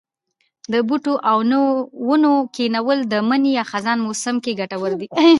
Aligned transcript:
د 0.71 0.73
بوټو 0.87 1.13
او 1.29 1.37
ونو 2.07 2.33
کښېنول 2.55 2.99
د 3.11 3.13
مني 3.29 3.51
یا 3.57 3.63
خزان 3.71 3.97
موسم 4.07 4.35
کې 4.43 4.51
کټور 4.59 4.91
دي. 4.99 5.07